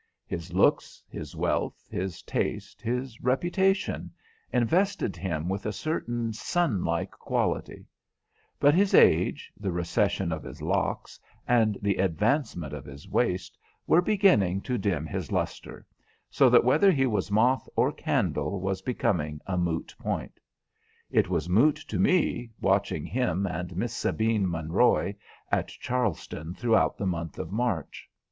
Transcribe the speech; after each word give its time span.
His 0.25 0.51
looks, 0.51 1.03
his 1.11 1.35
wealth, 1.35 1.85
his 1.87 2.23
taste, 2.23 2.81
his 2.81 3.21
reputation, 3.21 4.09
invested 4.51 5.15
him 5.15 5.47
with 5.47 5.67
a 5.67 5.71
certain 5.71 6.33
sun 6.33 6.83
like 6.83 7.11
quality; 7.11 7.85
but 8.59 8.73
his 8.73 8.95
age, 8.95 9.53
the 9.59 9.71
recession 9.71 10.31
of 10.31 10.41
his 10.41 10.59
locks, 10.59 11.19
and 11.47 11.77
the 11.83 11.97
advancement 11.97 12.73
of 12.73 12.83
his 12.83 13.07
waist 13.07 13.59
were 13.85 14.01
beginning 14.01 14.61
to 14.61 14.79
dim 14.79 15.05
his 15.05 15.31
lustre, 15.31 15.85
so 16.31 16.49
that 16.49 16.63
whether 16.65 16.91
he 16.91 17.05
was 17.05 17.29
moth 17.29 17.69
or 17.75 17.91
candle 17.91 18.59
was 18.59 18.81
becoming 18.81 19.39
a 19.45 19.55
moot 19.55 19.93
point. 19.99 20.39
It 21.11 21.29
was 21.29 21.47
moot 21.47 21.75
to 21.75 21.99
me, 21.99 22.49
watching 22.59 23.05
him 23.05 23.45
and 23.45 23.77
Miss 23.77 23.93
Sabine 23.95 24.47
Monroy 24.49 25.13
at 25.51 25.67
Charleston 25.67 26.55
throughout 26.55 26.97
the 26.97 27.05
month 27.05 27.37
of 27.37 27.51
March. 27.51 28.09